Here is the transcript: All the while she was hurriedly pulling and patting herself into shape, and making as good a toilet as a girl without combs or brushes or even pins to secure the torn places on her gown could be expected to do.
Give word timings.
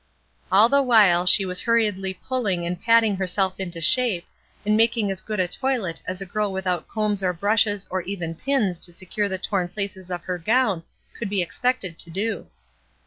All 0.51 0.67
the 0.67 0.81
while 0.81 1.27
she 1.27 1.45
was 1.45 1.61
hurriedly 1.61 2.15
pulling 2.15 2.65
and 2.65 2.81
patting 2.81 3.17
herself 3.17 3.59
into 3.59 3.79
shape, 3.79 4.25
and 4.65 4.75
making 4.75 5.11
as 5.11 5.21
good 5.21 5.39
a 5.39 5.47
toilet 5.47 6.01
as 6.07 6.23
a 6.23 6.25
girl 6.25 6.51
without 6.51 6.87
combs 6.87 7.21
or 7.21 7.33
brushes 7.33 7.87
or 7.91 8.01
even 8.01 8.33
pins 8.33 8.79
to 8.79 8.91
secure 8.91 9.29
the 9.29 9.37
torn 9.37 9.67
places 9.67 10.09
on 10.09 10.21
her 10.21 10.39
gown 10.39 10.81
could 11.13 11.29
be 11.29 11.43
expected 11.43 11.99
to 11.99 12.09
do. 12.09 12.47